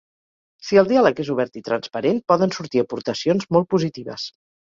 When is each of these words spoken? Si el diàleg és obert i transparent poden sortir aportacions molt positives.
Si 0.67 0.77
el 0.81 0.87
diàleg 0.91 1.19
és 1.23 1.29
obert 1.33 1.59
i 1.61 1.63
transparent 1.67 2.21
poden 2.33 2.55
sortir 2.57 2.83
aportacions 2.85 3.47
molt 3.57 3.71
positives. 3.77 4.27